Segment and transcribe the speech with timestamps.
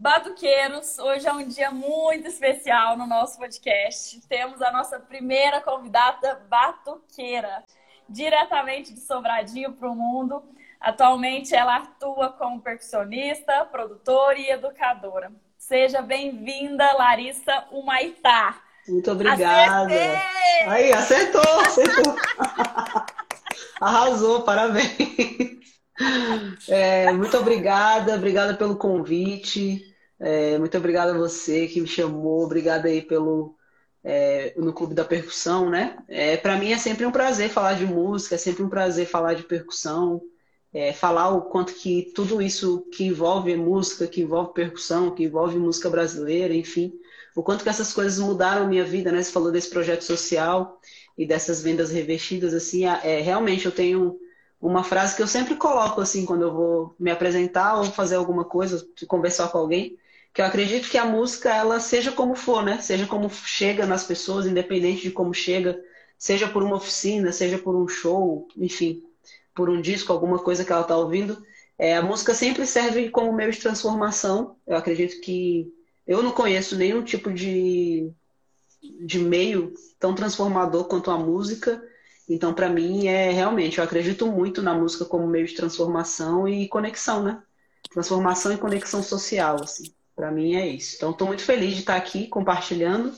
[0.00, 4.18] Batuqueiros, hoje é um dia muito especial no nosso podcast.
[4.26, 7.62] Temos a nossa primeira convidada batuqueira,
[8.08, 10.42] diretamente de Sobradinho para o mundo.
[10.80, 15.30] Atualmente ela atua como percussionista, produtora e educadora.
[15.58, 18.58] Seja bem-vinda, Larissa Humaitá.
[18.88, 19.84] Muito obrigada.
[19.84, 20.66] Acertei!
[20.66, 22.16] Aí, acertou, acertou.
[23.78, 25.60] Arrasou, parabéns.
[26.66, 29.89] É, muito obrigada, obrigada pelo convite.
[30.20, 33.56] É, muito obrigada a você que me chamou, obrigada aí pelo
[34.04, 35.98] é, no Clube da Percussão, né?
[36.08, 39.34] É, para mim é sempre um prazer falar de música, é sempre um prazer falar
[39.34, 40.20] de percussão,
[40.72, 45.58] é, falar o quanto que tudo isso que envolve música, que envolve percussão, que envolve
[45.58, 46.92] música brasileira, enfim,
[47.34, 49.22] o quanto que essas coisas mudaram a minha vida, né?
[49.22, 50.80] Você falou desse projeto social
[51.16, 54.18] e dessas vendas revestidas, assim, é, realmente eu tenho
[54.60, 58.44] uma frase que eu sempre coloco, assim, quando eu vou me apresentar ou fazer alguma
[58.44, 59.96] coisa, conversar com alguém,
[60.32, 62.80] que eu acredito que a música, ela seja como for, né?
[62.80, 65.82] Seja como chega nas pessoas, independente de como chega,
[66.16, 69.02] seja por uma oficina, seja por um show, enfim,
[69.54, 71.44] por um disco, alguma coisa que ela está ouvindo,
[71.78, 74.56] é, a música sempre serve como meio de transformação.
[74.66, 75.72] Eu acredito que
[76.06, 78.12] eu não conheço nenhum tipo de,
[79.06, 81.82] de meio tão transformador quanto a música.
[82.28, 86.68] Então, para mim, é realmente, eu acredito muito na música como meio de transformação e
[86.68, 87.42] conexão, né?
[87.90, 89.92] Transformação e conexão social, assim.
[90.20, 90.96] Para mim é isso.
[90.96, 93.16] Então, estou muito feliz de estar aqui compartilhando.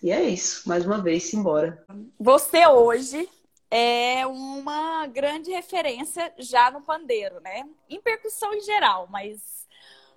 [0.00, 0.68] E é isso.
[0.68, 1.84] Mais uma vez, simbora.
[2.16, 3.28] Você hoje
[3.68, 7.68] é uma grande referência já no pandeiro, né?
[7.90, 9.66] Em percussão em geral, mas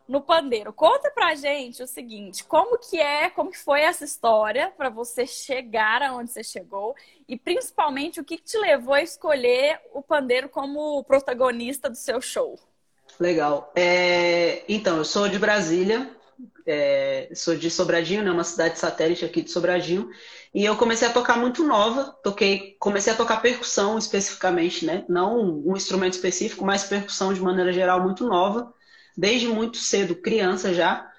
[0.08, 0.72] no pandeiro.
[0.72, 5.26] Conta pra gente o seguinte, como que é, como que foi essa história para você
[5.26, 6.96] chegar aonde você chegou
[7.28, 12.60] e principalmente o que te levou a escolher o pandeiro como protagonista do seu show?
[13.20, 13.72] Legal.
[13.76, 14.64] É...
[14.68, 16.10] Então, eu sou de Brasília,
[16.66, 17.30] é...
[17.34, 18.32] sou de Sobradinho, né?
[18.32, 20.10] Uma cidade satélite aqui de Sobradinho.
[20.54, 25.06] E eu comecei a tocar muito nova, toquei, comecei a tocar percussão especificamente, né?
[25.08, 28.74] Não um instrumento específico, mas percussão de maneira geral muito nova,
[29.18, 31.10] desde muito cedo, criança já.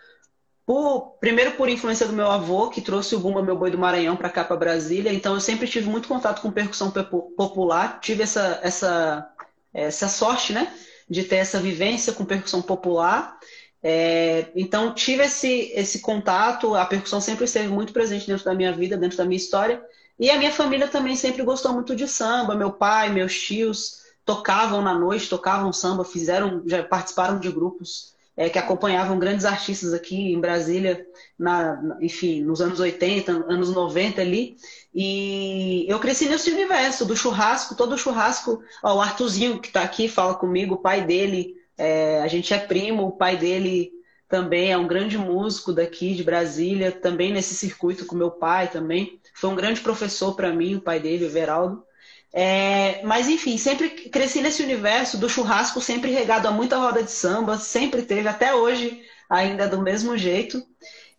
[0.66, 4.16] Por, primeiro por influência do meu avô, que trouxe o Bumba Meu Boi do Maranhão
[4.16, 5.12] para cá, para Brasília.
[5.12, 9.28] Então eu sempre tive muito contato com percussão popular, tive essa, essa,
[9.72, 10.72] essa sorte, né?
[11.12, 13.39] De ter essa vivência com percussão popular.
[13.83, 18.73] É, então, tive esse, esse contato, a percussão sempre esteve muito presente dentro da minha
[18.73, 19.83] vida, dentro da minha história.
[20.19, 22.55] E a minha família também sempre gostou muito de samba.
[22.55, 28.50] Meu pai, meus tios tocavam na noite, tocavam samba, fizeram, já participaram de grupos é,
[28.50, 31.06] que acompanhavam grandes artistas aqui em Brasília,
[31.38, 34.56] na, enfim, nos anos 80, anos 90 ali.
[34.92, 38.60] E eu cresci nesse universo do churrasco, todo churrasco.
[38.82, 42.58] Ó, o Artuzinho que está aqui fala comigo, o pai dele é, a gente é
[42.58, 43.92] primo, o pai dele
[44.28, 49.20] também é um grande músico daqui de Brasília, também nesse circuito com meu pai também.
[49.34, 51.84] Foi um grande professor para mim, o pai dele, o Veraldo.
[52.32, 57.10] É, mas enfim, sempre cresci nesse universo do churrasco, sempre regado a muita roda de
[57.10, 60.62] samba, sempre teve, até hoje ainda do mesmo jeito.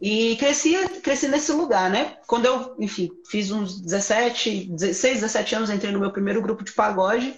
[0.01, 2.17] E cresci, cresci nesse lugar, né?
[2.27, 6.73] Quando eu, enfim, fiz uns 17, 16, 17 anos, entrei no meu primeiro grupo de
[6.73, 7.33] pagode,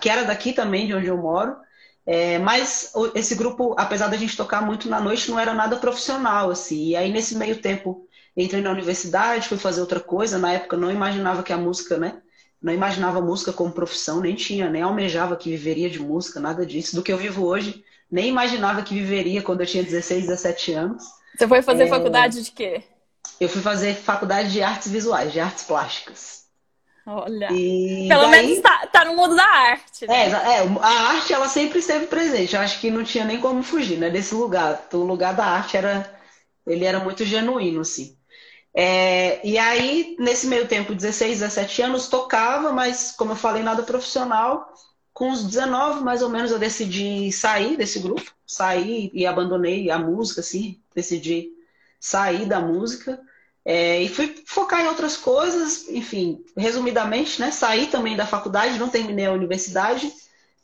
[0.00, 1.56] que era daqui também, de onde eu moro.
[2.06, 6.50] É, mas esse grupo, apesar da gente tocar muito na noite, não era nada profissional,
[6.50, 6.88] assim.
[6.88, 10.38] E aí, nesse meio tempo, entrei na universidade, fui fazer outra coisa.
[10.38, 12.20] Na época, não imaginava que a música, né?
[12.64, 16.96] Não imaginava música como profissão, nem tinha, nem almejava que viveria de música, nada disso.
[16.96, 21.04] Do que eu vivo hoje, nem imaginava que viveria quando eu tinha 16, 17 anos.
[21.36, 21.88] Você foi fazer é...
[21.88, 22.82] faculdade de quê?
[23.38, 26.44] Eu fui fazer faculdade de artes visuais, de artes plásticas.
[27.06, 27.52] Olha.
[27.52, 28.30] E Pelo daí...
[28.30, 30.06] menos tá, tá, no mundo da arte.
[30.06, 30.14] Né?
[30.14, 32.56] É, é, a arte ela sempre esteve presente.
[32.56, 34.08] Eu acho que não tinha nem como fugir, né?
[34.08, 34.88] Desse lugar.
[34.90, 36.10] O lugar da arte era.
[36.66, 38.16] Ele era muito genuíno, assim.
[38.76, 43.82] É, e aí, nesse meio tempo, 16, 17 anos, tocava, mas, como eu falei, nada
[43.82, 44.72] profissional.
[45.12, 48.32] Com os 19, mais ou menos, eu decidi sair desse grupo.
[48.46, 50.80] Saí e abandonei a música, assim.
[50.94, 51.50] Decidi
[52.00, 53.20] sair da música.
[53.64, 57.50] É, e fui focar em outras coisas, enfim, resumidamente, né?
[57.50, 60.12] Saí também da faculdade, não terminei a universidade,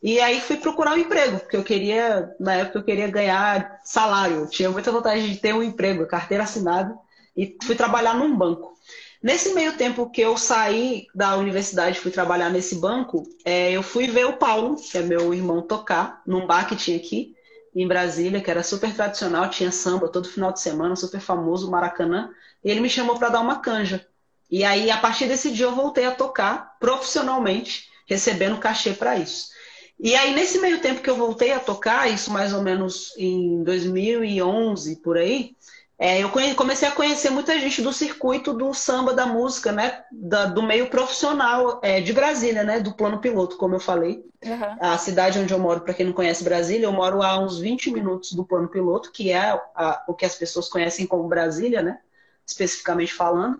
[0.02, 4.46] e aí fui procurar um emprego, porque eu queria, na época eu queria ganhar salário,
[4.48, 6.94] tinha muita vontade de ter um emprego, carteira assinada,
[7.36, 8.74] e fui trabalhar num banco.
[9.22, 14.06] Nesse meio tempo que eu saí da universidade fui trabalhar nesse banco, é, eu fui
[14.06, 17.34] ver o Paulo, que é meu irmão, tocar num bar que tinha aqui
[17.74, 22.30] em Brasília, que era super tradicional, tinha samba todo final de semana, super famoso, Maracanã.
[22.64, 24.06] E ele me chamou para dar uma canja.
[24.50, 29.50] E aí, a partir desse dia, eu voltei a tocar profissionalmente, recebendo cachê para isso.
[29.98, 33.62] E aí, nesse meio tempo que eu voltei a tocar, isso mais ou menos em
[33.62, 35.54] 2011, por aí,
[36.02, 40.02] é, eu comecei a conhecer muita gente do circuito do samba, da música, né?
[40.10, 42.80] Da, do meio profissional é, de Brasília, né?
[42.80, 44.24] Do plano piloto, como eu falei.
[44.42, 44.76] Uhum.
[44.80, 47.90] A cidade onde eu moro, para quem não conhece Brasília, eu moro a uns 20
[47.90, 51.98] minutos do plano piloto, que é a, o que as pessoas conhecem como Brasília, né?
[52.46, 53.58] Especificamente falando.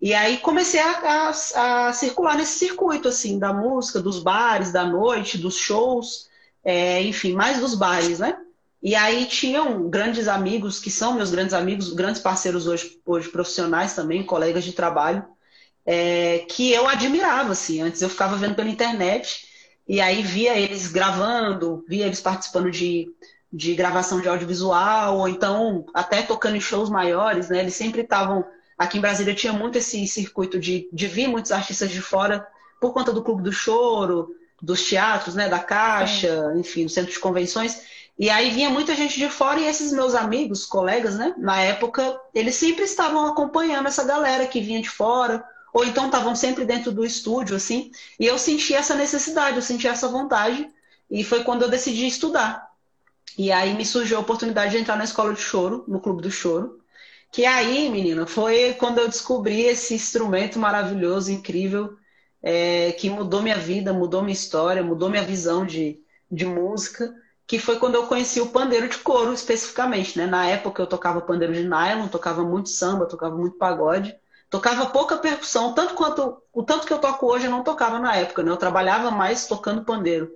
[0.00, 4.84] E aí comecei a, a, a circular nesse circuito, assim, da música, dos bares, da
[4.84, 6.28] noite, dos shows,
[6.64, 8.36] é, enfim, mais dos bares, né?
[8.86, 13.96] E aí tinham grandes amigos, que são meus grandes amigos, grandes parceiros hoje, hoje profissionais
[13.96, 15.24] também, colegas de trabalho,
[15.84, 17.82] é, que eu admirava, assim.
[17.82, 19.44] Antes eu ficava vendo pela internet
[19.88, 23.08] e aí via eles gravando, via eles participando de,
[23.52, 27.58] de gravação de audiovisual, ou então até tocando em shows maiores, né?
[27.58, 28.44] Eles sempre estavam...
[28.78, 32.46] Aqui em Brasília tinha muito esse circuito de, de vir muitos artistas de fora
[32.80, 34.28] por conta do Clube do Choro,
[34.62, 35.48] dos teatros, né?
[35.48, 36.60] Da Caixa, Sim.
[36.60, 37.95] enfim, do Centro de Convenções.
[38.18, 41.34] E aí vinha muita gente de fora e esses meus amigos, colegas, né?
[41.36, 46.34] Na época, eles sempre estavam acompanhando essa galera que vinha de fora, ou então estavam
[46.34, 47.90] sempre dentro do estúdio, assim.
[48.18, 50.66] E eu senti essa necessidade, eu senti essa vontade,
[51.10, 52.70] e foi quando eu decidi estudar.
[53.36, 56.30] E aí me surgiu a oportunidade de entrar na escola de choro, no Clube do
[56.30, 56.80] Choro.
[57.30, 61.98] Que aí, menina, foi quando eu descobri esse instrumento maravilhoso, incrível,
[62.42, 67.14] é, que mudou minha vida, mudou minha história, mudou minha visão de, de música
[67.46, 70.26] que foi quando eu conheci o pandeiro de couro especificamente, né?
[70.26, 74.16] Na época eu tocava pandeiro de nylon, tocava muito samba, tocava muito pagode,
[74.50, 78.16] tocava pouca percussão, tanto quanto o tanto que eu toco hoje eu não tocava na
[78.16, 78.50] época, né?
[78.50, 80.30] Eu trabalhava mais tocando pandeiro.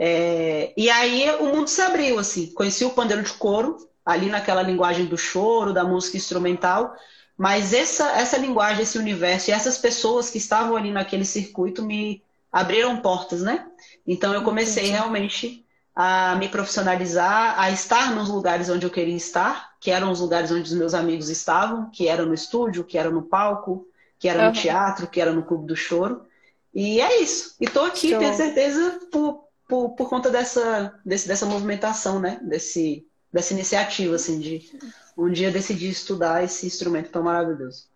[0.00, 0.72] É...
[0.76, 2.52] e aí o mundo se abriu, assim.
[2.54, 6.94] Conheci o pandeiro de couro, ali naquela linguagem do choro, da música instrumental,
[7.36, 12.22] mas essa, essa linguagem, esse universo e essas pessoas que estavam ali naquele circuito me
[12.50, 13.66] abriram portas, né?
[14.06, 14.96] Então eu comecei Entendi.
[14.96, 15.64] realmente
[16.00, 20.48] a me profissionalizar, a estar nos lugares onde eu queria estar, que eram os lugares
[20.52, 23.84] onde os meus amigos estavam, que era no estúdio, que era no palco,
[24.16, 26.24] que era no teatro, que era no Clube do Choro.
[26.72, 27.56] E é isso.
[27.60, 28.20] E estou aqui, Show.
[28.20, 32.38] tenho certeza, por, por, por conta dessa, desse, dessa movimentação, né?
[32.42, 34.70] Desse, dessa iniciativa, assim, de
[35.16, 37.88] um dia decidir estudar esse instrumento tão maravilhoso.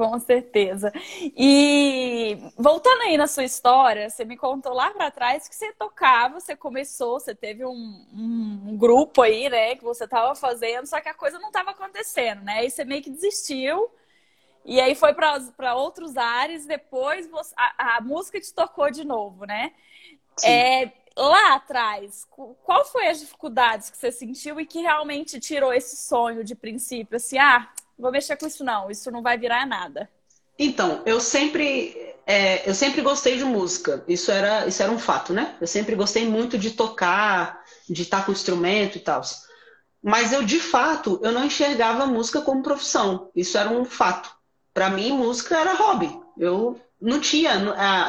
[0.00, 0.90] Com certeza.
[1.36, 6.40] E voltando aí na sua história, você me contou lá para trás que você tocava,
[6.40, 11.08] você começou, você teve um, um, grupo aí, né, que você estava fazendo, só que
[11.10, 12.64] a coisa não estava acontecendo, né?
[12.64, 13.90] E você meio que desistiu.
[14.64, 19.44] E aí foi para outros ares, depois você, a, a, música te tocou de novo,
[19.44, 19.70] né?
[20.42, 22.26] É, lá atrás,
[22.62, 27.18] qual foi as dificuldades que você sentiu e que realmente tirou esse sonho de princípio,
[27.18, 27.70] assim, ah,
[28.00, 30.08] vou mexer com isso não, isso não vai virar nada.
[30.58, 34.04] Então, eu sempre, é, eu sempre gostei de música.
[34.06, 35.56] Isso era, isso era um fato, né?
[35.60, 39.22] Eu sempre gostei muito de tocar, de estar com instrumento e tal.
[40.02, 43.30] Mas eu, de fato, eu não enxergava música como profissão.
[43.34, 44.30] Isso era um fato.
[44.72, 46.20] Para mim, música era hobby.
[46.38, 47.54] Eu não tinha,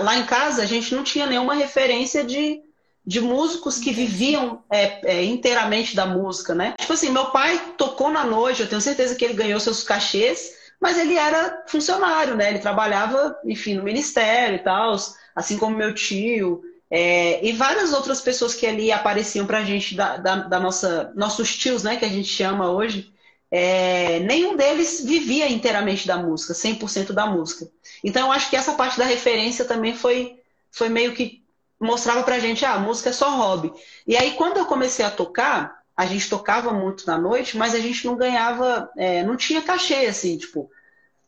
[0.01, 2.61] lá em casa, a gente não tinha nenhuma referência de,
[3.05, 6.75] de músicos que viviam é, é, inteiramente da música, né?
[6.79, 10.53] Tipo assim, meu pai tocou na noite, eu tenho certeza que ele ganhou seus cachês,
[10.79, 12.49] mas ele era funcionário, né?
[12.49, 14.95] Ele trabalhava, enfim, no ministério e tal,
[15.35, 16.61] assim como meu tio.
[16.89, 21.55] É, e várias outras pessoas que ali apareciam pra gente da, da, da nossa, nossos
[21.55, 23.13] tios, né, que a gente chama hoje,
[23.49, 27.67] é, nenhum deles vivia inteiramente da música, 100% da música.
[28.03, 30.37] Então eu acho que essa parte da referência também foi,
[30.69, 31.40] foi meio que
[31.81, 33.73] mostrava pra gente, ah, a música é só hobby.
[34.07, 37.79] E aí quando eu comecei a tocar, a gente tocava muito na noite, mas a
[37.79, 40.69] gente não ganhava, é, não tinha cachê, assim, tipo,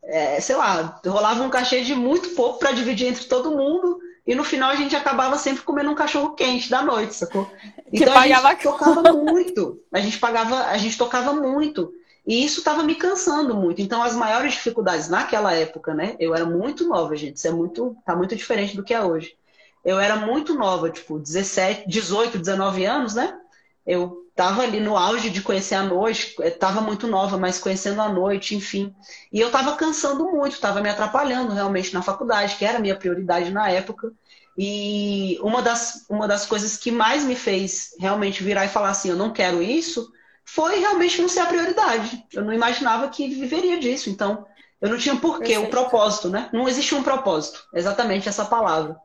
[0.03, 4.33] é, sei lá, rolava um cachê de muito pouco para dividir entre todo mundo, e
[4.33, 7.49] no final a gente acabava sempre comendo um cachorro quente da noite, sacou?
[7.91, 11.93] Então a gente tocava muito, a gente pagava, a gente tocava muito.
[12.25, 13.81] E isso estava me cansando muito.
[13.81, 16.15] Então, as maiores dificuldades naquela época, né?
[16.19, 17.35] Eu era muito nova, gente.
[17.35, 19.35] Isso é muito, tá muito diferente do que é hoje.
[19.83, 23.37] Eu era muito nova, tipo, 17, 18, 19 anos, né?
[23.85, 28.09] Eu estava ali no auge de conhecer a noite, estava muito nova, mas conhecendo a
[28.09, 28.95] noite, enfim.
[29.31, 32.95] E eu estava cansando muito, estava me atrapalhando realmente na faculdade, que era a minha
[32.95, 34.11] prioridade na época.
[34.57, 39.09] E uma das, uma das coisas que mais me fez realmente virar e falar assim:
[39.09, 40.11] eu não quero isso,
[40.45, 42.25] foi realmente não ser a prioridade.
[42.33, 44.09] Eu não imaginava que viveria disso.
[44.09, 44.45] Então,
[44.81, 46.49] eu não tinha porquê, o um propósito, né?
[46.51, 48.97] Não existia um propósito, exatamente essa palavra.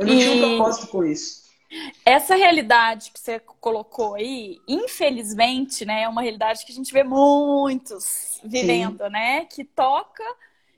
[0.00, 0.18] Eu não e...
[0.18, 1.40] tinha um propósito com isso.
[2.04, 7.04] Essa realidade que você colocou aí, infelizmente, né, é uma realidade que a gente vê
[7.04, 9.10] muitos vivendo, Sim.
[9.10, 9.44] né?
[9.44, 10.24] Que toca,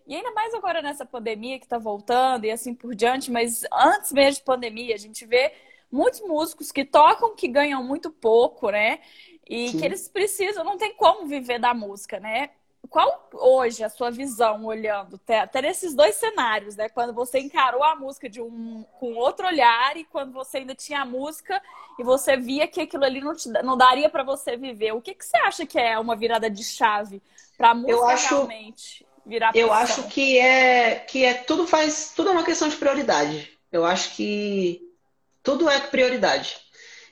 [0.06, 4.12] e ainda mais agora nessa pandemia que está voltando e assim por diante, mas antes
[4.12, 5.54] mesmo de pandemia, a gente vê
[5.90, 8.98] muitos músicos que tocam que ganham muito pouco, né?
[9.48, 9.78] E Sim.
[9.78, 12.50] que eles precisam, não tem como viver da música, né?
[12.92, 16.90] Qual hoje a sua visão olhando até nesses dois cenários, né?
[16.90, 21.00] Quando você encarou a música de um com outro olhar e quando você ainda tinha
[21.00, 21.58] a música
[21.98, 24.92] e você via que aquilo ali não, te, não daria para você viver.
[24.92, 27.22] O que, que você acha que é uma virada de chave
[27.56, 29.56] para a música eu acho, realmente virar?
[29.56, 33.58] Eu acho que é que é tudo faz tudo é uma questão de prioridade.
[33.72, 34.82] Eu acho que
[35.42, 36.58] tudo é prioridade.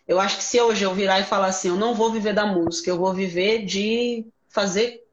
[0.07, 2.45] Eu acho que se hoje eu virar e falar assim, eu não vou viver da
[2.45, 5.09] música, eu vou viver de fazer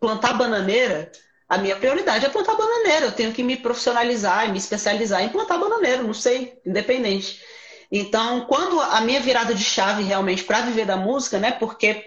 [0.00, 1.10] plantar bananeira,
[1.48, 3.06] a minha prioridade é plantar bananeira.
[3.06, 7.40] Eu tenho que me profissionalizar e me especializar em plantar bananeira, não sei, independente.
[7.90, 11.52] Então, quando a minha virada de chave realmente para viver da música, né?
[11.52, 12.06] Porque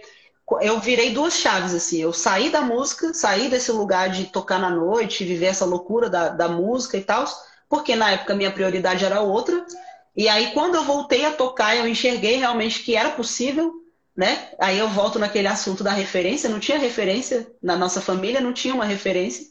[0.61, 2.01] eu virei duas chaves, assim.
[2.01, 6.29] Eu saí da música, saí desse lugar de tocar na noite, viver essa loucura da,
[6.29, 7.25] da música e tal,
[7.67, 9.65] porque na época minha prioridade era outra.
[10.15, 13.80] E aí, quando eu voltei a tocar, eu enxerguei realmente que era possível
[14.15, 14.49] né?
[14.59, 18.73] Aí eu volto naquele assunto da referência, não tinha referência na nossa família, não tinha
[18.73, 19.45] uma referência.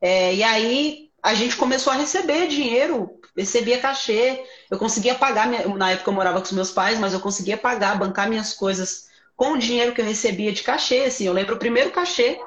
[0.00, 5.66] É, e aí a gente começou a receber dinheiro, recebia cachê, eu conseguia pagar, minha,
[5.68, 9.08] na época eu morava com os meus pais, mas eu conseguia pagar, bancar minhas coisas
[9.36, 12.40] com o dinheiro que eu recebia de cachê, assim, eu lembro o primeiro cachê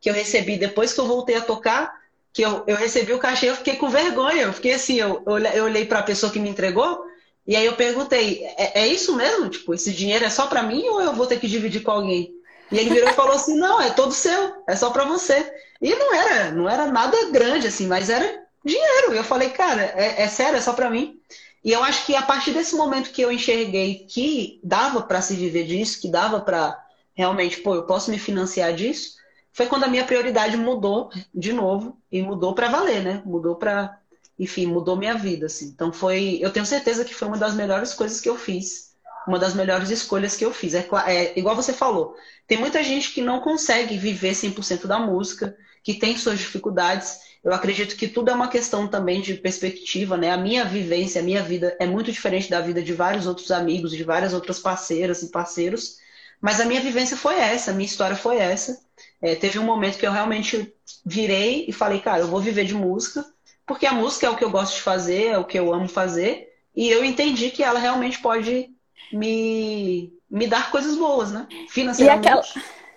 [0.00, 1.92] que eu recebi depois que eu voltei a tocar,
[2.32, 5.22] que eu, eu recebi o cachê, eu fiquei com vergonha, eu fiquei assim, eu,
[5.54, 7.04] eu olhei para a pessoa que me entregou,
[7.46, 9.48] e aí eu perguntei, é, é isso mesmo?
[9.48, 12.32] Tipo, esse dinheiro é só para mim ou eu vou ter que dividir com alguém?
[12.70, 15.52] E ele virou e falou assim, não, é todo seu, é só para você.
[15.80, 19.12] E não era, não era nada grande assim, mas era dinheiro.
[19.12, 21.18] E eu falei, cara, é, é sério, é só para mim.
[21.64, 25.34] E eu acho que a partir desse momento que eu enxerguei que dava para se
[25.34, 26.80] viver disso, que dava para
[27.14, 29.16] realmente, pô, eu posso me financiar disso,
[29.52, 33.22] foi quando a minha prioridade mudou de novo e mudou para valer, né?
[33.24, 33.98] Mudou para
[34.42, 35.66] enfim, mudou minha vida, assim.
[35.66, 38.92] Então foi, eu tenho certeza que foi uma das melhores coisas que eu fiz,
[39.24, 40.74] uma das melhores escolhas que eu fiz.
[40.74, 42.16] É, é igual você falou,
[42.48, 47.20] tem muita gente que não consegue viver 100% da música, que tem suas dificuldades.
[47.44, 50.32] Eu acredito que tudo é uma questão também de perspectiva, né?
[50.32, 53.92] A minha vivência, a minha vida é muito diferente da vida de vários outros amigos,
[53.92, 55.98] de várias outras parceiras e parceiros.
[56.40, 58.76] Mas a minha vivência foi essa, a minha história foi essa.
[59.20, 60.74] É, teve um momento que eu realmente
[61.06, 63.24] virei e falei, cara, eu vou viver de música
[63.66, 65.88] porque a música é o que eu gosto de fazer, é o que eu amo
[65.88, 68.70] fazer, e eu entendi que ela realmente pode
[69.12, 71.46] me, me dar coisas boas, né?
[71.68, 72.26] Financeiramente.
[72.26, 72.44] E, aquela...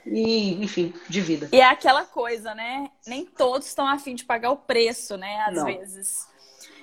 [0.06, 1.50] e, enfim, de vida.
[1.52, 2.90] E é aquela coisa, né?
[3.06, 5.44] Nem todos estão afim de pagar o preço, né?
[5.48, 5.66] Às Não.
[5.66, 6.28] vezes.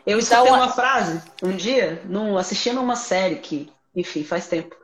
[0.05, 4.77] Eu então, escutei uma frase um dia, num, assistindo uma série que, enfim, faz tempo.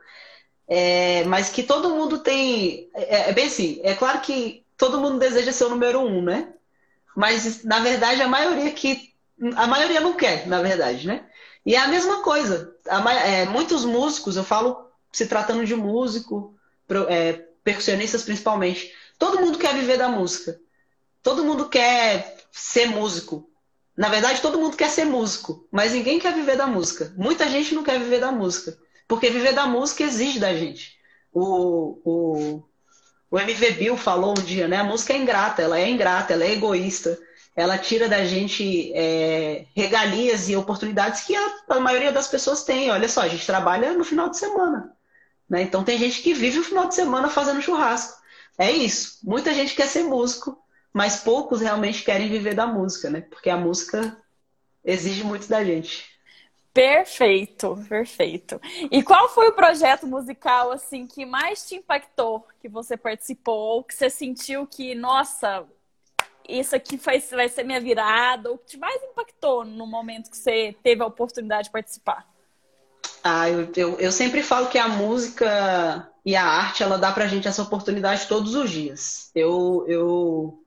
[0.67, 2.89] É, mas que todo mundo tem.
[2.93, 6.53] É, é, bem assim, é claro que todo mundo deseja ser o número um, né?
[7.19, 9.13] Mas, na verdade, a maioria que.
[9.57, 11.25] A maioria não quer, na verdade, né?
[11.65, 12.73] E é a mesma coisa.
[12.87, 16.55] A, é, muitos músicos, eu falo se tratando de músico,
[17.09, 20.61] é, percussionistas principalmente, todo mundo quer viver da música.
[21.21, 23.49] Todo mundo quer ser músico.
[23.97, 27.13] Na verdade, todo mundo quer ser músico, mas ninguém quer viver da música.
[27.17, 28.77] Muita gente não quer viver da música,
[29.09, 30.97] porque viver da música exige da gente.
[31.33, 32.63] O, o,
[33.31, 34.77] o MV Bill falou um dia, né?
[34.77, 37.17] A música é ingrata, ela é ingrata, ela é egoísta.
[37.55, 42.89] Ela tira da gente é, regalias e oportunidades que a, a, maioria das pessoas tem.
[42.89, 44.95] Olha só, a gente trabalha no final de semana.
[45.49, 45.61] Né?
[45.63, 48.17] Então tem gente que vive o final de semana fazendo churrasco.
[48.57, 49.19] É isso.
[49.23, 50.57] Muita gente quer ser músico,
[50.93, 53.21] mas poucos realmente querem viver da música, né?
[53.21, 54.17] Porque a música
[54.83, 56.05] exige muito da gente.
[56.73, 58.61] Perfeito, perfeito.
[58.91, 63.95] E qual foi o projeto musical assim que mais te impactou, que você participou, que
[63.95, 65.65] você sentiu que, nossa,
[66.47, 70.75] isso aqui vai, ser minha virada, ou que te mais impactou no momento que você
[70.83, 72.27] teve a oportunidade de participar?
[73.23, 77.27] Ah, eu, eu, eu sempre falo que a música e a arte, ela dá pra
[77.27, 79.31] gente essa oportunidade todos os dias.
[79.33, 80.63] Eu, eu,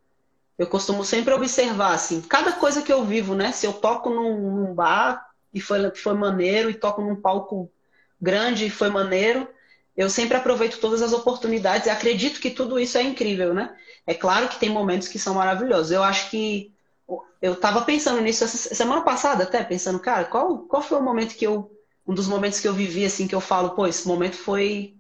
[0.59, 3.53] eu costumo sempre observar, assim, cada coisa que eu vivo, né?
[3.53, 7.71] Se eu toco num, num bar, e foi, foi maneiro, e toco num palco
[8.21, 9.49] grande e foi maneiro.
[9.97, 13.77] Eu sempre aproveito todas as oportunidades e acredito que tudo isso é incrível, né?
[14.07, 15.93] É claro que tem momentos que são maravilhosos.
[15.93, 16.73] Eu acho que
[17.41, 21.35] eu estava pensando nisso essa semana passada até, pensando, cara, qual, qual foi o momento
[21.35, 21.71] que eu
[22.07, 24.97] um dos momentos que eu vivi assim que eu falo, pô, esse momento foi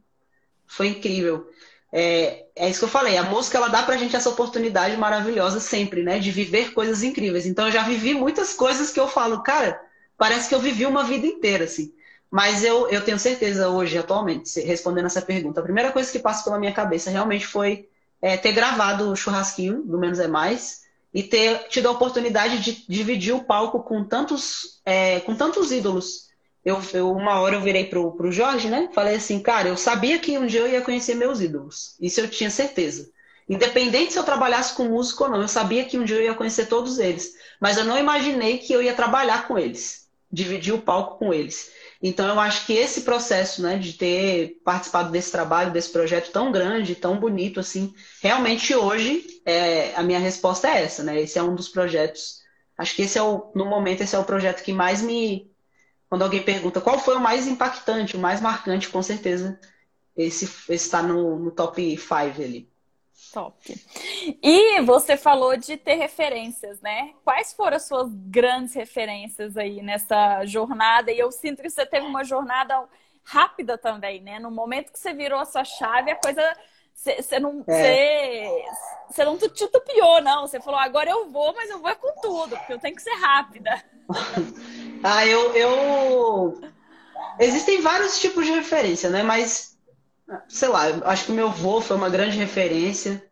[0.66, 1.49] foi incrível.
[1.92, 5.61] É, é isso que eu falei, a música ela dá pra gente essa oportunidade maravilhosa
[5.61, 7.47] sempre, né, de viver coisas incríveis.
[7.47, 9.78] Então eu já vivi muitas coisas que eu falo, cara,
[10.16, 11.92] parece que eu vivi uma vida inteira, assim.
[12.31, 16.45] Mas eu, eu tenho certeza hoje, atualmente, respondendo essa pergunta, a primeira coisa que passa
[16.45, 17.88] pela minha cabeça realmente foi
[18.21, 22.87] é, ter gravado o churrasquinho do Menos é Mais e ter tido a oportunidade de
[22.88, 26.33] dividir o palco com tantos, é, com tantos ídolos
[26.64, 28.88] eu, eu, uma hora eu virei pro, pro Jorge, né?
[28.95, 31.97] Falei assim, cara, eu sabia que um dia eu ia conhecer meus ídolos.
[32.00, 33.11] Isso eu tinha certeza.
[33.49, 36.35] Independente se eu trabalhasse com música ou não, eu sabia que um dia eu ia
[36.35, 37.33] conhecer todos eles.
[37.61, 40.01] Mas eu não imaginei que eu ia trabalhar com eles,
[40.32, 41.70] dividir o palco com eles.
[42.02, 46.50] Então eu acho que esse processo, né, de ter participado desse trabalho, desse projeto tão
[46.50, 51.20] grande, tão bonito assim, realmente hoje é, a minha resposta é essa, né?
[51.20, 52.40] Esse é um dos projetos.
[52.76, 55.50] Acho que esse é o, no momento, esse é o projeto que mais me
[56.08, 59.58] quando alguém pergunta qual foi o mais impactante, o mais marcante, com certeza
[60.16, 62.71] esse está no, no top 5 ali.
[63.32, 63.56] Top.
[64.42, 67.12] E você falou de ter referências, né?
[67.24, 71.10] Quais foram as suas grandes referências aí nessa jornada?
[71.10, 72.86] E eu sinto que você teve uma jornada
[73.24, 74.38] rápida também, né?
[74.38, 76.42] No momento que você virou a sua chave, a coisa.
[76.94, 78.64] Você não, é.
[79.18, 80.46] não titupiou, não.
[80.46, 83.14] Você falou, agora eu vou, mas eu vou com tudo, porque eu tenho que ser
[83.14, 83.82] rápida.
[85.02, 86.60] ah, eu, eu.
[87.38, 89.22] Existem vários tipos de referência, né?
[89.22, 89.71] Mas,
[90.48, 93.22] sei lá, acho que meu avô foi uma grande referência.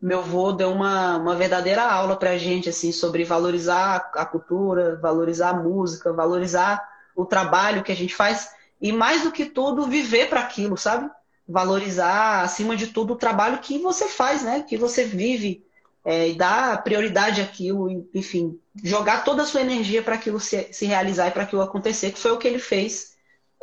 [0.00, 5.50] Meu avô deu uma, uma verdadeira aula pra gente, assim, sobre valorizar a cultura, valorizar
[5.50, 10.28] a música, valorizar o trabalho que a gente faz e, mais do que tudo, viver
[10.28, 11.10] para aquilo, sabe?
[11.48, 14.62] Valorizar, acima de tudo, o trabalho que você faz, né?
[14.62, 15.64] Que você vive
[16.04, 20.84] é, e dar prioridade àquilo, enfim, jogar toda a sua energia para aquilo se, se
[20.86, 23.15] realizar e para aquilo acontecer, que foi o que ele fez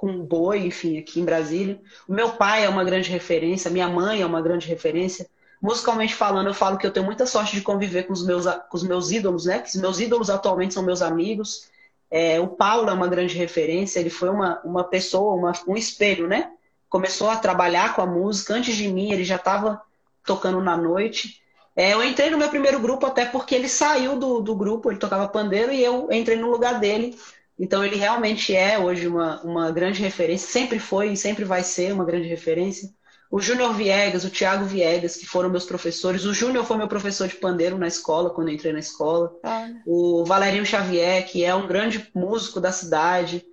[0.04, 1.80] com Boi, enfim, aqui em Brasília.
[2.06, 5.30] O meu pai é uma grande referência, minha mãe é uma grande referência.
[5.62, 8.76] Musicalmente falando, eu falo que eu tenho muita sorte de conviver com os meus, com
[8.76, 9.60] os meus ídolos, né?
[9.60, 11.70] Que os meus ídolos atualmente são meus amigos.
[12.12, 16.28] É, o Paulo é uma grande referência, ele foi uma, uma pessoa, uma, um espelho,
[16.28, 16.52] né?
[16.90, 18.56] Começou a trabalhar com a música.
[18.56, 19.82] Antes de mim, ele já estava
[20.26, 21.42] tocando na noite.
[21.78, 25.00] É, eu entrei no meu primeiro grupo até porque ele saiu do, do grupo, ele
[25.00, 27.18] tocava pandeiro e eu entrei no lugar dele.
[27.64, 31.94] Então ele realmente é hoje uma, uma grande referência, sempre foi e sempre vai ser
[31.94, 32.90] uma grande referência.
[33.32, 36.26] O Júnior Viegas, o Thiago Viegas, que foram meus professores.
[36.26, 39.34] O Júnior foi meu professor de pandeiro na escola, quando eu entrei na escola.
[39.44, 39.70] Ah.
[39.88, 43.44] O Valerinho Xavier, que é um grande músico da cidade.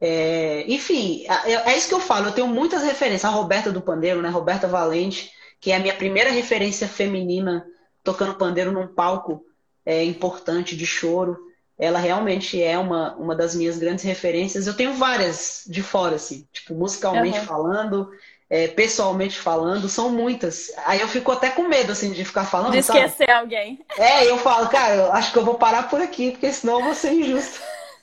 [0.00, 2.26] É, enfim, é, é, isso que eu falo.
[2.26, 3.24] Eu tenho muitas referências.
[3.24, 4.28] A Roberta do Pandeiro, né?
[4.28, 7.66] Roberta Valente que é a minha primeira referência feminina
[8.02, 9.44] tocando pandeiro num palco
[9.84, 11.38] é, importante de choro.
[11.78, 14.66] Ela realmente é uma, uma das minhas grandes referências.
[14.66, 17.46] Eu tenho várias de fora, assim, tipo, musicalmente uhum.
[17.46, 18.10] falando,
[18.50, 20.72] é, pessoalmente falando, são muitas.
[20.84, 22.72] Aí eu fico até com medo, assim, de ficar falando.
[22.72, 23.32] De esquecer sabe?
[23.32, 23.78] alguém.
[23.96, 26.86] É, eu falo, cara, eu acho que eu vou parar por aqui, porque senão eu
[26.86, 27.60] vou ser injusto.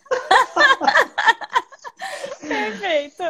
[2.39, 3.23] Perfeito.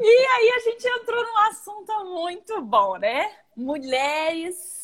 [0.00, 3.30] E aí a gente entrou num assunto muito bom, né?
[3.54, 4.79] Mulheres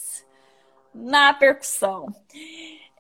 [0.97, 2.09] na percussão.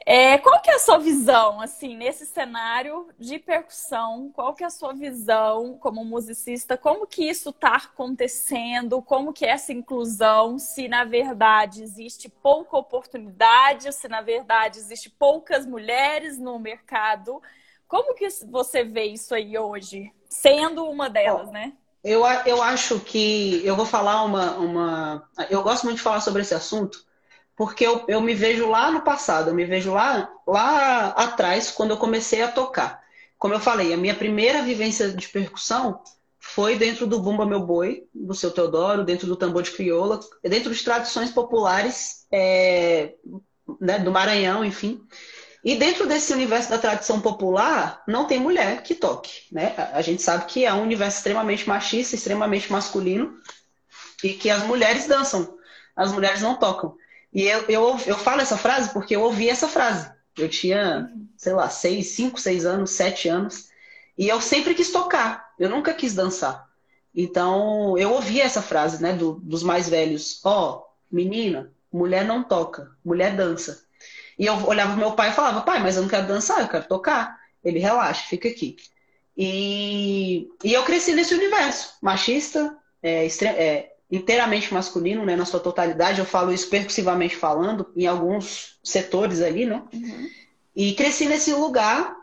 [0.08, 4.30] É, qual que é a sua visão, assim, nesse cenário de percussão?
[4.32, 6.76] Qual que é a sua visão como musicista?
[6.76, 9.02] Como que isso está acontecendo?
[9.02, 10.60] Como que é essa inclusão?
[10.60, 17.42] Se, na verdade, existe pouca oportunidade, se, na verdade, existe poucas mulheres no mercado.
[17.88, 20.12] Como que você vê isso aí hoje?
[20.28, 21.72] sendo uma delas, né?
[22.04, 25.28] Eu, eu acho que eu vou falar uma, uma.
[25.50, 27.04] Eu gosto muito de falar sobre esse assunto,
[27.56, 31.92] porque eu, eu me vejo lá no passado, eu me vejo lá, lá atrás, quando
[31.92, 33.02] eu comecei a tocar.
[33.38, 36.00] Como eu falei, a minha primeira vivência de percussão
[36.38, 40.72] foi dentro do Bumba Meu Boi, do seu Teodoro, dentro do tambor de crioula, dentro
[40.72, 43.14] de tradições populares é,
[43.80, 45.00] né, do Maranhão, enfim.
[45.64, 49.42] E dentro desse universo da tradição popular, não tem mulher que toque.
[49.50, 49.74] Né?
[49.92, 53.34] A gente sabe que é um universo extremamente machista, extremamente masculino,
[54.22, 55.58] e que as mulheres dançam,
[55.96, 56.96] as mulheres não tocam.
[57.36, 60.10] E eu, eu, eu falo essa frase porque eu ouvi essa frase.
[60.38, 63.68] Eu tinha, sei lá, seis, cinco, seis anos, sete anos,
[64.16, 66.66] e eu sempre quis tocar, eu nunca quis dançar.
[67.14, 72.42] Então, eu ouvi essa frase né, do, dos mais velhos: Ó, oh, menina, mulher não
[72.42, 73.84] toca, mulher dança.
[74.38, 76.68] E eu olhava pro meu pai e falava, pai, mas eu não quero dançar, eu
[76.68, 77.38] quero tocar.
[77.62, 78.76] Ele, relaxa, fica aqui.
[79.36, 86.18] E, e eu cresci nesse universo, machista, é, é, inteiramente masculino, né, na sua totalidade.
[86.18, 89.82] Eu falo isso percussivamente falando, em alguns setores ali, né?
[89.92, 90.28] Uhum.
[90.74, 92.14] E cresci nesse lugar.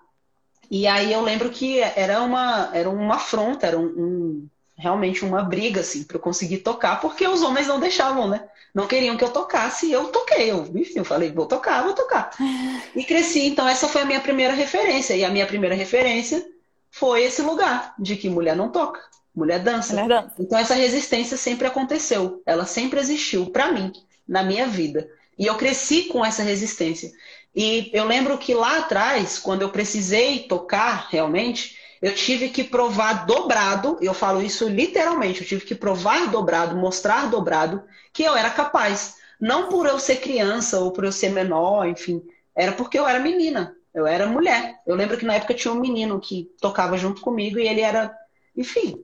[0.71, 5.43] E aí eu lembro que era uma, era uma afronta, era um, um realmente uma
[5.43, 8.47] briga, assim, para eu conseguir tocar, porque os homens não deixavam, né?
[8.73, 10.49] não queriam que eu tocasse, e eu toquei.
[10.49, 12.31] Eu, enfim, eu falei, vou tocar, vou tocar.
[12.95, 15.15] E cresci, então essa foi a minha primeira referência.
[15.15, 16.45] E a minha primeira referência
[16.89, 19.01] foi esse lugar de que mulher não toca,
[19.35, 19.93] mulher dança.
[19.93, 20.35] Mulher dança.
[20.39, 23.91] Então essa resistência sempre aconteceu, ela sempre existiu para mim,
[24.27, 25.09] na minha vida.
[25.37, 27.11] E eu cresci com essa resistência.
[27.55, 33.25] E eu lembro que lá atrás, quando eu precisei tocar realmente, eu tive que provar
[33.25, 38.49] dobrado, eu falo isso literalmente, eu tive que provar dobrado, mostrar dobrado que eu era
[38.49, 39.15] capaz.
[39.39, 42.21] Não por eu ser criança ou por eu ser menor, enfim,
[42.55, 44.79] era porque eu era menina, eu era mulher.
[44.85, 48.13] Eu lembro que na época tinha um menino que tocava junto comigo e ele era,
[48.55, 49.03] enfim,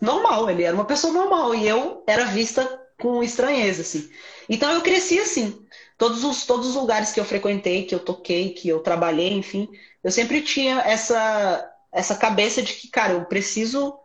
[0.00, 4.10] normal, ele era uma pessoa normal e eu era vista com estranheza, assim.
[4.48, 5.64] Então eu cresci assim.
[5.98, 9.68] Todos os, todos os lugares que eu frequentei, que eu toquei, que eu trabalhei, enfim,
[10.02, 13.98] eu sempre tinha essa, essa cabeça de que, cara, eu preciso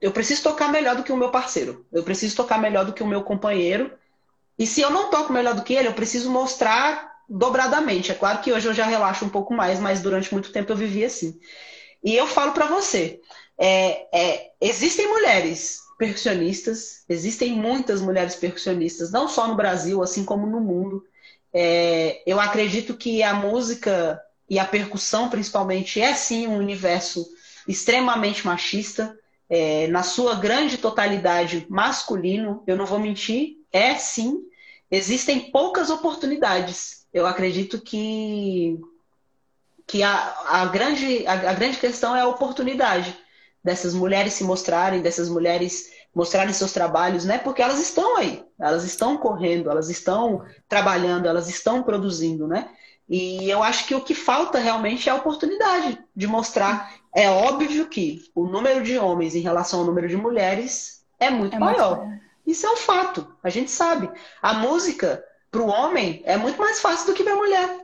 [0.00, 1.86] eu preciso tocar melhor do que o meu parceiro.
[1.90, 3.90] Eu preciso tocar melhor do que o meu companheiro.
[4.58, 8.12] E se eu não toco melhor do que ele, eu preciso mostrar dobradamente.
[8.12, 10.76] É claro que hoje eu já relaxo um pouco mais, mas durante muito tempo eu
[10.76, 11.40] vivi assim.
[12.02, 13.18] E eu falo para você,
[13.58, 20.46] é, é, existem mulheres percussionistas, existem muitas mulheres percussionistas, não só no Brasil, assim como
[20.46, 21.04] no mundo.
[21.52, 27.26] É, eu acredito que a música e a percussão, principalmente, é sim um universo
[27.66, 29.16] extremamente machista,
[29.48, 32.62] é, na sua grande totalidade masculino.
[32.66, 34.42] Eu não vou mentir, é sim.
[34.90, 37.06] Existem poucas oportunidades.
[37.12, 38.78] Eu acredito que,
[39.86, 43.16] que a, a, grande, a, a grande questão é a oportunidade
[43.64, 47.38] dessas mulheres se mostrarem, dessas mulheres mostrarem seus trabalhos, né?
[47.38, 52.68] Porque elas estão aí, elas estão correndo, elas estão trabalhando, elas estão produzindo, né?
[53.08, 56.94] E eu acho que o que falta realmente é a oportunidade de mostrar.
[57.14, 61.56] É óbvio que o número de homens em relação ao número de mulheres é muito
[61.56, 62.04] é maior.
[62.04, 64.10] Muito Isso é um fato, a gente sabe.
[64.40, 67.83] A música para o homem é muito mais fácil do que para a mulher.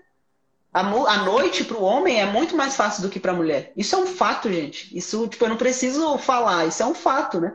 [0.72, 3.72] A, a noite para o homem é muito mais fácil do que para a mulher.
[3.76, 4.96] Isso é um fato, gente.
[4.96, 7.52] Isso, tipo, eu não preciso falar, isso é um fato, né?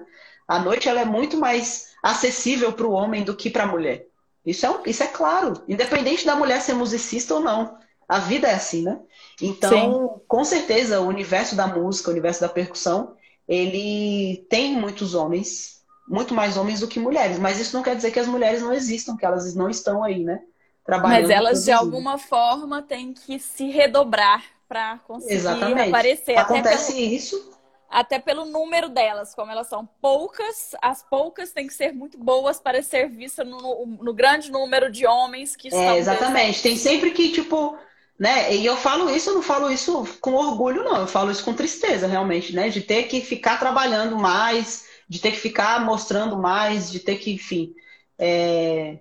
[0.48, 4.06] A noite ela é muito mais acessível para o homem do que para a mulher.
[4.46, 7.78] Isso é, um, isso é claro, independente da mulher ser musicista ou não.
[8.08, 9.00] A vida é assim, né?
[9.42, 10.22] Então, Sim.
[10.28, 13.16] com certeza, o universo da música, o universo da percussão,
[13.48, 17.40] ele tem muitos homens, muito mais homens do que mulheres.
[17.40, 20.24] Mas isso não quer dizer que as mulheres não existam, que elas não estão aí,
[20.24, 20.42] né?
[20.86, 21.22] Trabalhando.
[21.22, 25.90] Mas elas, de alguma forma, têm que se redobrar para conseguir Exatamente.
[25.90, 26.38] aparecer.
[26.38, 27.52] Acontece pelo, isso.
[27.90, 32.60] Até pelo número delas, como elas são poucas, as poucas têm que ser muito boas
[32.60, 35.98] para ser vistas no, no, grande número de homens que é, estão.
[35.98, 36.62] Exatamente.
[36.62, 37.78] Tem sempre que, tipo,
[38.20, 38.54] né?
[38.56, 41.02] E eu falo isso, eu não falo isso com orgulho, não.
[41.02, 42.70] Eu falo isso com tristeza, realmente, né?
[42.70, 47.34] De ter que ficar trabalhando mais, de ter que ficar mostrando mais, de ter que,
[47.34, 47.74] enfim.
[48.18, 49.00] É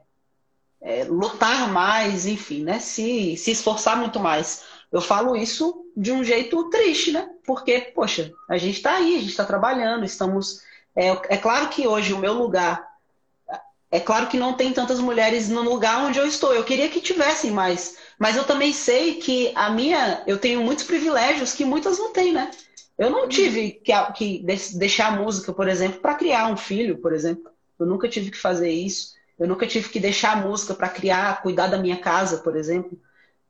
[0.85, 2.79] é, lutar mais, enfim, né?
[2.79, 4.63] Se, se esforçar muito mais.
[4.93, 7.29] Eu falo isso de um jeito triste, né?
[7.47, 10.61] Porque, poxa, a gente está aí, a gente está trabalhando, estamos.
[10.95, 12.87] É, é claro que hoje o meu lugar.
[13.91, 16.53] É claro que não tem tantas mulheres no lugar onde eu estou.
[16.53, 17.97] Eu queria que tivessem mais.
[18.19, 20.23] Mas eu também sei que a minha.
[20.27, 22.51] Eu tenho muitos privilégios que muitas não têm, né?
[22.99, 24.45] Eu não tive que, que
[24.77, 27.51] deixar a música, por exemplo, para criar um filho, por exemplo.
[27.79, 29.15] Eu nunca tive que fazer isso.
[29.39, 32.99] Eu nunca tive que deixar a música para criar, cuidar da minha casa, por exemplo.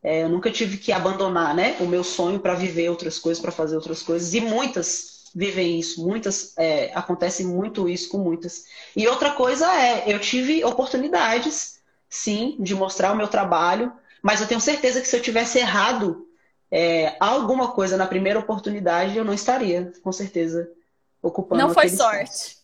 [0.03, 3.53] É, eu nunca tive que abandonar né, o meu sonho para viver outras coisas, para
[3.53, 4.35] fazer outras coisas.
[4.35, 8.67] E muitas vivem isso, muitas é, acontece muito isso com muitas.
[8.95, 13.93] E outra coisa é, eu tive oportunidades, sim, de mostrar o meu trabalho,
[14.23, 16.29] mas eu tenho certeza que se eu tivesse errado
[16.71, 20.71] é, alguma coisa na primeira oportunidade, eu não estaria, com certeza,
[21.21, 21.63] ocupando.
[21.63, 22.25] Não foi sorte.
[22.25, 22.64] Espaço.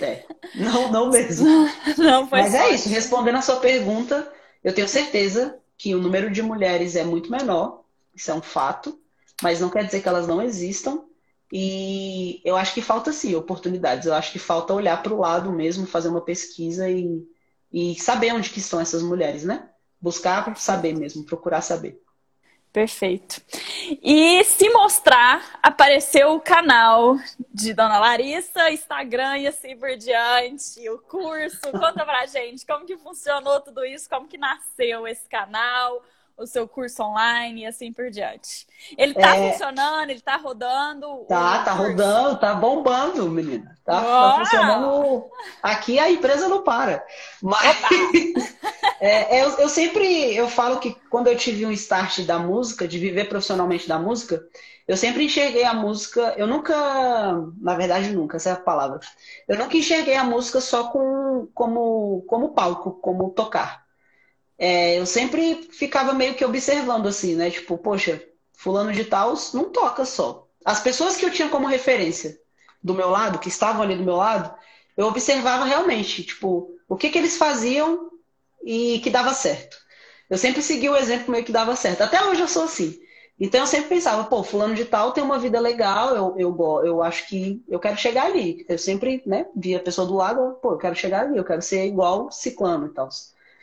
[0.00, 1.46] É, não, não mesmo.
[1.98, 4.30] Não foi Mas é isso, respondendo a sua pergunta,
[4.64, 8.98] eu tenho certeza que o número de mulheres é muito menor, isso é um fato,
[9.42, 11.02] mas não quer dizer que elas não existam.
[11.52, 14.06] E eu acho que falta sim oportunidades.
[14.06, 17.26] Eu acho que falta olhar para o lado mesmo, fazer uma pesquisa e,
[17.72, 19.68] e saber onde que estão essas mulheres, né?
[20.00, 22.00] Buscar saber mesmo, procurar saber.
[22.72, 23.42] Perfeito.
[24.00, 27.16] E se mostrar, apareceu o canal
[27.52, 31.60] de Dona Larissa, Instagram e assim por diante, o curso.
[31.72, 36.00] Conta pra gente como que funcionou tudo isso, como que nasceu esse canal,
[36.40, 38.66] o seu curso online e assim por diante.
[38.96, 39.52] Ele tá é...
[39.52, 41.26] funcionando, ele tá rodando.
[41.28, 41.90] Tá, tá curso.
[41.90, 43.76] rodando, tá bombando, menina.
[43.84, 45.26] Tá, tá, funcionando.
[45.62, 47.04] Aqui a empresa não para.
[47.42, 47.76] Mas
[49.00, 52.98] é, eu, eu, sempre eu falo que quando eu tive um start da música, de
[52.98, 54.42] viver profissionalmente da música,
[54.88, 56.34] eu sempre enxerguei a música.
[56.38, 56.74] Eu nunca,
[57.60, 59.00] na verdade, nunca, essa é a palavra.
[59.46, 63.79] Eu nunca enxerguei a música só com, como, como palco, como tocar
[64.60, 67.50] é, eu sempre ficava meio que observando assim, né?
[67.50, 70.46] Tipo, poxa, fulano de tal não toca só.
[70.62, 72.38] As pessoas que eu tinha como referência
[72.82, 74.54] do meu lado, que estavam ali do meu lado,
[74.98, 78.10] eu observava realmente, tipo, o que que eles faziam
[78.62, 79.78] e que dava certo.
[80.28, 82.02] Eu sempre segui o exemplo meio que dava certo.
[82.02, 83.00] Até hoje eu sou assim.
[83.38, 87.02] Então eu sempre pensava, pô, fulano de tal tem uma vida legal, eu, eu, eu
[87.02, 88.66] acho que eu quero chegar ali.
[88.68, 91.62] Eu sempre, né, via a pessoa do lado, pô, eu quero chegar ali, eu quero
[91.62, 93.08] ser igual ciclano e tal.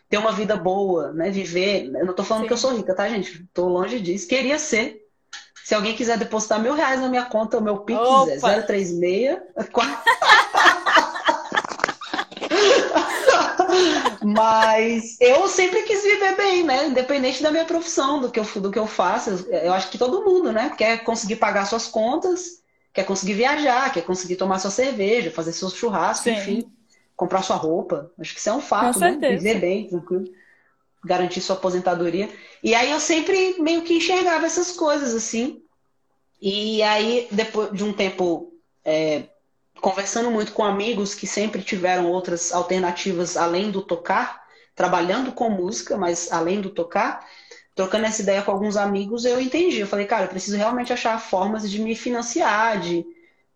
[0.09, 1.91] Ter uma vida boa, né, viver.
[1.93, 2.47] Eu não tô falando Sim.
[2.47, 3.45] que eu sou rica, tá, gente?
[3.53, 4.27] Tô longe disso.
[4.27, 5.05] Queria ser.
[5.65, 7.99] Se alguém quiser depositar mil reais na minha conta, o meu Pix
[8.41, 9.37] é 036.
[14.23, 16.87] Mas eu sempre quis viver bem, né?
[16.87, 19.47] Independente da minha profissão, do que eu, do que eu faço.
[19.49, 20.73] Eu acho que todo mundo, né?
[20.77, 22.61] Quer conseguir pagar suas contas,
[22.93, 26.31] quer conseguir viajar, quer conseguir tomar sua cerveja, fazer seu churrasco, Sim.
[26.31, 26.71] enfim,
[27.17, 28.11] comprar sua roupa.
[28.19, 29.17] Acho que isso é um fato, né?
[29.19, 30.25] Viver bem, tranquilo.
[31.03, 32.29] Garantir sua aposentadoria.
[32.63, 35.61] E aí eu sempre meio que enxergava essas coisas, assim.
[36.39, 38.53] E aí, depois de um tempo
[38.85, 39.23] é,
[39.81, 44.43] conversando muito com amigos que sempre tiveram outras alternativas além do tocar,
[44.75, 47.25] trabalhando com música, mas além do tocar,
[47.73, 49.79] trocando essa ideia com alguns amigos, eu entendi.
[49.79, 53.03] Eu falei, cara, eu preciso realmente achar formas de me financiar, de,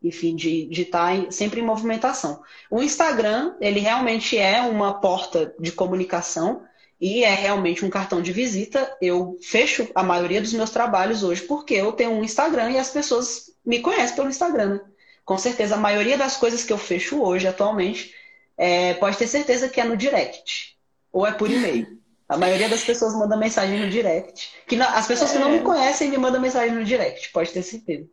[0.04, 2.42] enfim, de estar tá sempre em movimentação.
[2.70, 6.64] O Instagram, ele realmente é uma porta de comunicação
[7.00, 8.96] e é realmente um cartão de visita.
[9.02, 12.90] Eu fecho a maioria dos meus trabalhos hoje porque eu tenho um Instagram e as
[12.90, 14.82] pessoas me conhecem pelo Instagram, né?
[15.24, 18.14] com certeza, a maioria das coisas que eu fecho hoje, atualmente,
[18.58, 20.78] é, pode ter certeza que é no direct.
[21.12, 21.88] Ou é por e-mail.
[22.32, 24.54] A maioria das pessoas manda mensagem no direct.
[24.65, 25.34] Que não, as pessoas é.
[25.34, 25.62] que não me é.
[25.62, 28.08] conhecem me mandam mensagem no direct, pode ter certeza.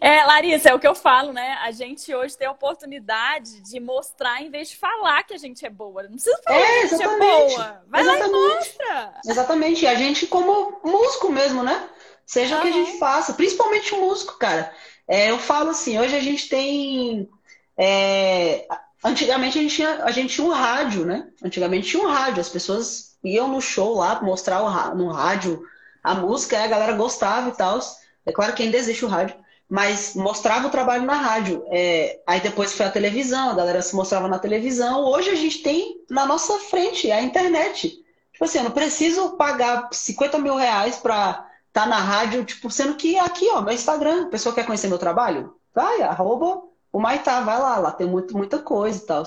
[0.00, 1.58] É, Larissa, é o que eu falo, né?
[1.60, 5.66] A gente hoje tem a oportunidade de mostrar em vez de falar que a gente
[5.66, 6.04] é boa.
[6.04, 7.82] Não precisa falar é, que a gente é boa.
[7.88, 8.20] Vai exatamente.
[8.20, 9.14] lá e mostra.
[9.26, 9.84] Exatamente.
[9.84, 11.88] E a gente, como músico mesmo, né?
[12.24, 12.60] Seja uhum.
[12.60, 14.72] o que a gente faça, principalmente músico, cara.
[15.08, 17.28] É, eu falo assim, hoje a gente tem.
[17.76, 18.68] É,
[19.02, 21.26] antigamente a gente, tinha, a gente tinha um rádio, né?
[21.42, 25.62] Antigamente tinha um rádio, as pessoas iam no show lá mostrar no rádio
[26.02, 27.78] a música, a galera gostava e tal.
[28.24, 29.36] É claro que ainda existe o rádio,
[29.68, 31.64] mas mostrava o trabalho na rádio.
[31.70, 35.04] É, aí depois foi a televisão, a galera se mostrava na televisão.
[35.04, 38.04] Hoje a gente tem na nossa frente a internet.
[38.32, 42.94] Tipo assim, eu não preciso pagar 50 mil reais para tá na rádio, tipo, sendo
[42.94, 45.54] que aqui, ó, meu Instagram, a pessoa quer conhecer meu trabalho?
[45.74, 49.22] Vai, arroba o Maitá, vai lá, lá tem muito, muita coisa e tal.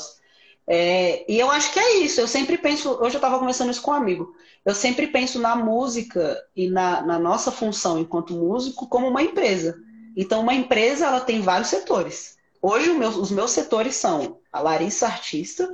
[0.73, 3.81] É, e eu acho que é isso, eu sempre penso, hoje eu estava conversando isso
[3.81, 8.87] com um amigo, eu sempre penso na música e na, na nossa função enquanto músico
[8.87, 9.77] como uma empresa.
[10.15, 12.37] Então, uma empresa, ela tem vários setores.
[12.61, 15.69] Hoje, meu, os meus setores são a Larissa artista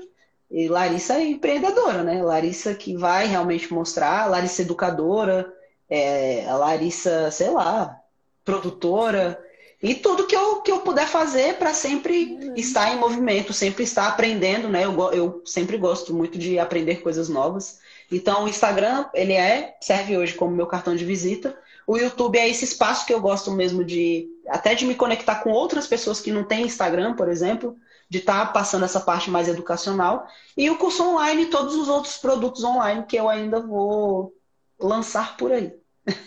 [0.50, 2.24] e Larissa empreendedora, né?
[2.24, 5.54] Larissa que vai realmente mostrar, Larissa educadora,
[5.88, 8.00] é, a Larissa, sei lá,
[8.44, 9.40] produtora,
[9.82, 12.56] e tudo que eu, que eu puder fazer para sempre uhum.
[12.56, 14.86] estar em movimento, sempre estar aprendendo, né?
[14.86, 17.80] Eu, eu sempre gosto muito de aprender coisas novas.
[18.12, 21.56] Então, o Instagram, ele é, serve hoje como meu cartão de visita.
[21.86, 25.52] O YouTube é esse espaço que eu gosto mesmo de, até de me conectar com
[25.52, 27.78] outras pessoas que não têm Instagram, por exemplo,
[28.10, 30.28] de estar tá passando essa parte mais educacional.
[30.56, 34.34] E o curso online, todos os outros produtos online que eu ainda vou
[34.80, 35.72] lançar por aí.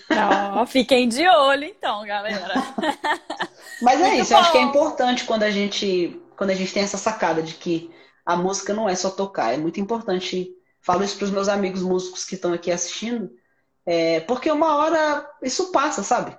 [0.09, 2.55] Não, fiquem de olho então, galera.
[3.81, 4.37] Mas é Muito isso, bom.
[4.37, 7.53] eu acho que é importante quando a gente quando a gente tem essa sacada de
[7.55, 7.91] que
[8.25, 10.51] a música não é só tocar, é muito importante.
[10.81, 13.31] Falo isso para os meus amigos músicos que estão aqui assistindo,
[13.85, 16.37] é, porque uma hora isso passa, sabe?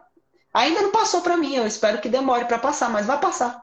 [0.53, 3.61] Ainda não passou para mim, eu espero que demore para passar, mas vai passar.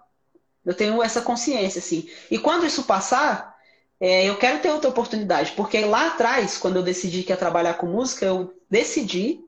[0.64, 2.09] Eu tenho essa consciência, assim.
[2.31, 3.57] E quando isso passar,
[3.99, 7.75] é, eu quero ter outra oportunidade, porque lá atrás, quando eu decidi que ia trabalhar
[7.75, 9.41] com música, eu decidi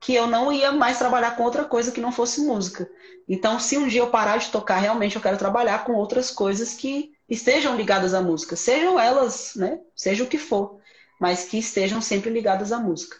[0.00, 2.88] que eu não ia mais trabalhar com outra coisa que não fosse música.
[3.28, 6.74] Então, se um dia eu parar de tocar, realmente eu quero trabalhar com outras coisas
[6.74, 10.78] que estejam ligadas à música, sejam elas, né, seja o que for,
[11.20, 13.16] mas que estejam sempre ligadas à música.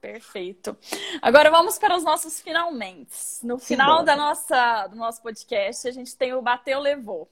[0.00, 0.76] Perfeito.
[1.20, 3.14] Agora vamos para os nossos finalmente.
[3.42, 7.28] No final da nossa, do nosso podcast, a gente tem o Bateu Levou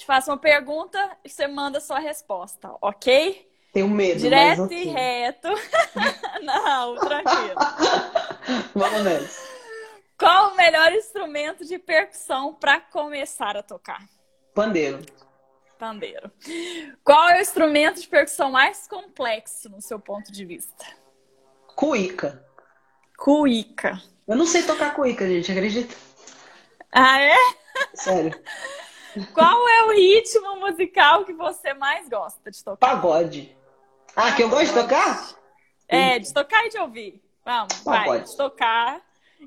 [0.00, 3.49] te faço uma pergunta e você manda a sua resposta, ok?
[3.72, 4.20] Tenho medo.
[4.20, 4.82] Direto okay.
[4.82, 5.48] e reto.
[6.42, 7.54] Não, tranquilo.
[8.74, 9.50] Vamos nessa.
[10.18, 14.06] Qual o melhor instrumento de percussão para começar a tocar?
[14.54, 15.00] Pandeiro.
[15.78, 16.30] Pandeiro.
[17.02, 20.84] Qual é o instrumento de percussão mais complexo no seu ponto de vista?
[21.74, 22.44] Cuíca.
[23.16, 24.02] Cuíca.
[24.28, 25.94] Eu não sei tocar cuíca, gente, acredita?
[26.92, 27.36] Ah, é?
[27.94, 28.38] Sério.
[29.32, 32.76] Qual é o ritmo musical que você mais gosta de tocar?
[32.76, 33.56] Pagode.
[34.16, 35.30] Ah, que eu gosto de tocar?
[35.88, 37.22] É, de tocar e de ouvir.
[37.44, 38.08] Vamos, pagode.
[38.08, 38.20] vai.
[38.20, 39.00] De tocar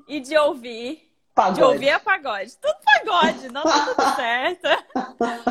[0.08, 1.10] e de ouvir.
[1.34, 1.56] Pagode.
[1.56, 2.56] De ouvir é pagode.
[2.58, 4.68] Tudo pagode, não tá tudo certo.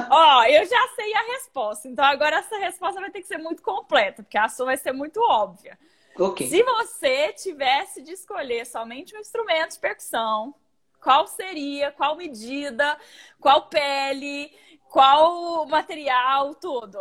[0.09, 1.87] Ó, eu já sei a resposta.
[1.87, 4.93] Então agora essa resposta vai ter que ser muito completa, porque a sua vai ser
[4.93, 5.77] muito óbvia.
[6.17, 6.47] Ok.
[6.47, 10.53] Se você tivesse de escolher somente um instrumento de percussão,
[11.01, 12.97] qual seria, qual medida,
[13.39, 14.55] qual pele,
[14.89, 16.99] qual material, tudo?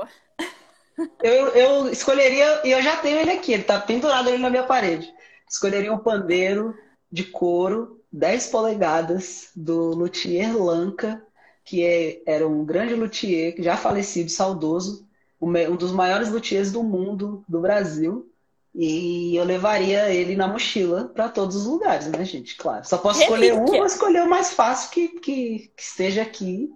[1.22, 4.64] Eu, eu escolheria, e eu já tenho ele aqui, ele tá pendurado ali na minha
[4.64, 5.12] parede.
[5.48, 6.74] Escolheria um pandeiro
[7.10, 11.22] de couro, 10 polegadas, do luthier Lanca,
[11.64, 15.06] que é, era um grande luthier, já falecido, saudoso,
[15.40, 18.28] um dos maiores luthiers do mundo, do Brasil.
[18.74, 22.56] E eu levaria ele na mochila para todos os lugares, né, gente?
[22.56, 22.86] Claro.
[22.86, 23.48] Só posso Relíquia.
[23.48, 26.70] escolher um, vou escolher o mais fácil que, que, que esteja aqui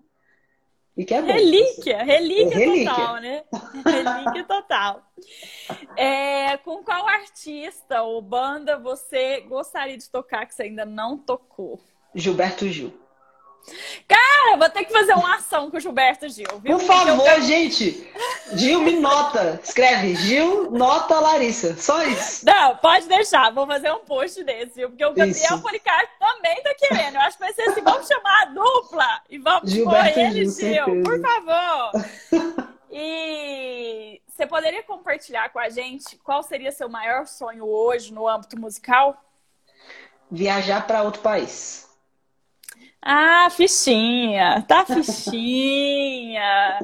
[0.96, 1.32] e que é bom.
[1.32, 2.90] Relíquia, relíquia, é relíquia.
[2.90, 3.44] total, né?
[3.85, 5.12] Relíquia total.
[5.96, 11.78] É, com qual artista ou banda você gostaria de tocar que você ainda não tocou?
[12.14, 13.06] Gilberto Gil.
[14.07, 16.79] Cara, vou ter que fazer uma ação com o Gilberto Gil, viu?
[16.79, 17.42] Por favor, eu...
[17.42, 18.09] gente.
[18.53, 19.61] Gil me nota.
[19.62, 21.77] Escreve Gil nota Larissa.
[21.77, 22.47] Só isso.
[22.47, 23.53] Não, pode deixar.
[23.53, 24.90] Vou fazer um post desse, viu?
[24.90, 27.16] Porque o Gabriel Policarpo também tá querendo.
[27.16, 27.83] Eu acho que vai ser assim.
[27.83, 30.85] Vamos chamar a dupla e vamos Gilberto pôr ele, Gil.
[30.85, 32.66] Gil por favor.
[32.99, 38.59] E você poderia compartilhar com a gente qual seria seu maior sonho hoje no âmbito
[38.59, 39.23] musical?
[40.31, 41.86] Viajar para outro país.
[43.09, 46.81] Ah, fichinha, tá fichinha.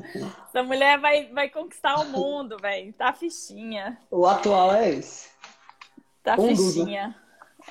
[0.46, 2.92] Essa mulher vai, vai conquistar o mundo, velho.
[2.92, 3.98] Tá fichinha.
[4.08, 5.28] O atual é esse.
[6.22, 7.12] Tá um fichinha.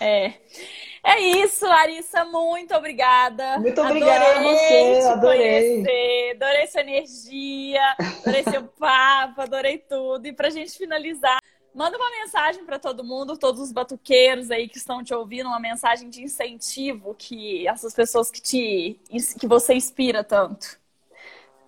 [0.02, 0.34] É.
[1.02, 2.26] É isso, Larissa.
[2.26, 3.58] Muito obrigada.
[3.58, 5.08] Muito obrigada adorei a você.
[5.08, 5.62] Adorei.
[5.62, 10.26] Conhecer, adorei sua energia, adorei seu papo, adorei tudo.
[10.28, 11.40] E pra gente finalizar.
[11.74, 15.60] Manda uma mensagem para todo mundo, todos os batuqueiros aí que estão te ouvindo, uma
[15.60, 19.00] mensagem de incentivo que essas pessoas que te
[19.40, 20.80] que você inspira tanto.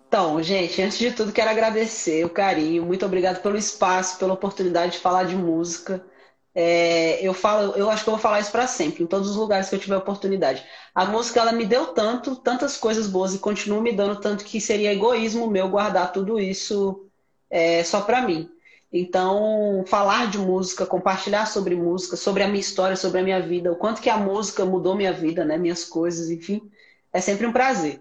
[0.07, 4.93] Então, gente, antes de tudo quero agradecer o carinho, muito obrigado pelo espaço, pela oportunidade
[4.93, 6.05] de falar de música.
[6.53, 9.35] É, eu falo, eu acho que eu vou falar isso para sempre, em todos os
[9.35, 10.63] lugares que eu tiver oportunidade.
[10.93, 14.61] A música ela me deu tanto, tantas coisas boas e continua me dando tanto que
[14.61, 17.09] seria egoísmo meu guardar tudo isso
[17.49, 18.49] é, só para mim.
[18.95, 23.71] Então, falar de música, compartilhar sobre música, sobre a minha história, sobre a minha vida,
[23.71, 26.69] o quanto que a música mudou minha vida, né, minhas coisas, enfim,
[27.11, 27.99] é sempre um prazer.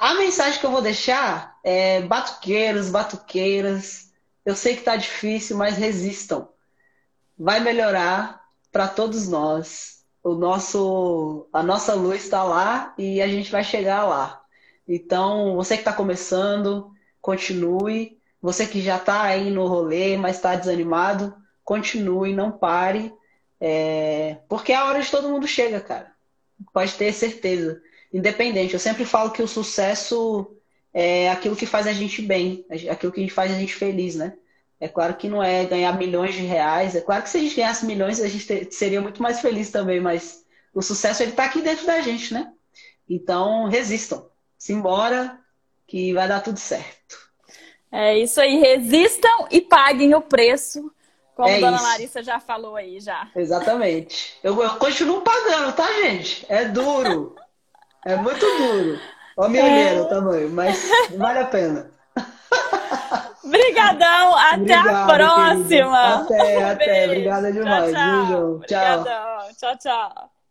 [0.00, 4.10] A mensagem que eu vou deixar é batuqueiros, batuqueiras,
[4.44, 6.48] eu sei que tá difícil, mas resistam.
[7.38, 10.02] Vai melhorar para todos nós.
[10.24, 14.42] O nosso, a nossa luz está lá e a gente vai chegar lá.
[14.88, 20.56] Então, você que está começando, continue você que já está aí no rolê, mas está
[20.56, 23.14] desanimado, continue, não pare,
[23.60, 24.38] é...
[24.48, 26.12] porque é a hora de todo mundo chega, cara.
[26.72, 27.80] Pode ter certeza.
[28.12, 28.74] Independente.
[28.74, 30.56] Eu sempre falo que o sucesso
[30.92, 34.36] é aquilo que faz a gente bem, aquilo que faz a gente feliz, né?
[34.78, 36.96] É claro que não é ganhar milhões de reais.
[36.96, 40.00] É claro que se a gente ganhasse milhões, a gente seria muito mais feliz também,
[40.00, 42.52] mas o sucesso ele está aqui dentro da gente, né?
[43.08, 44.28] Então, resistam.
[44.58, 45.38] Simbora,
[45.86, 47.21] que vai dar tudo certo.
[47.92, 50.90] É isso aí, resistam e paguem o preço,
[51.36, 51.84] como é a dona isso.
[51.84, 53.28] Larissa já falou aí já.
[53.36, 54.38] Exatamente.
[54.42, 56.46] Eu, eu, continuo pagando, tá, gente?
[56.48, 57.36] É duro.
[58.06, 58.98] é muito duro.
[59.36, 60.00] Ó, minha é...
[60.00, 61.90] o tamanho, mas vale a pena.
[63.44, 66.14] Obrigadão, até Obrigado, a próxima.
[66.22, 67.04] Até, um até.
[67.04, 69.04] Obrigada demais, tchau, tchau.
[69.04, 69.56] Viu.
[69.56, 70.41] Tchau, tchau.